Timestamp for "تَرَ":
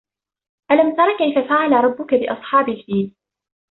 0.95-1.17